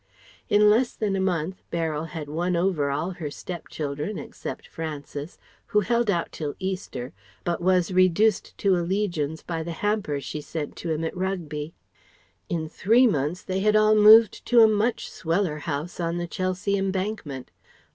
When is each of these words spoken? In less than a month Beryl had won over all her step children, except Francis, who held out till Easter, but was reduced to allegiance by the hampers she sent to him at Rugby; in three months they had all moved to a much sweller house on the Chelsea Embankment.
In 0.49 0.67
less 0.67 0.95
than 0.95 1.15
a 1.15 1.19
month 1.21 1.61
Beryl 1.69 2.05
had 2.05 2.27
won 2.27 2.55
over 2.55 2.89
all 2.89 3.11
her 3.11 3.29
step 3.29 3.67
children, 3.67 4.17
except 4.17 4.65
Francis, 4.67 5.37
who 5.67 5.81
held 5.81 6.09
out 6.09 6.31
till 6.31 6.55
Easter, 6.57 7.13
but 7.43 7.61
was 7.61 7.91
reduced 7.93 8.57
to 8.57 8.75
allegiance 8.75 9.43
by 9.43 9.61
the 9.61 9.73
hampers 9.85 10.23
she 10.23 10.41
sent 10.41 10.75
to 10.77 10.89
him 10.89 11.03
at 11.03 11.15
Rugby; 11.15 11.75
in 12.49 12.67
three 12.67 13.05
months 13.05 13.43
they 13.43 13.59
had 13.59 13.75
all 13.75 13.93
moved 13.93 14.43
to 14.47 14.61
a 14.61 14.67
much 14.67 15.07
sweller 15.07 15.57
house 15.59 15.99
on 15.99 16.17
the 16.17 16.25
Chelsea 16.25 16.75
Embankment. 16.79 17.51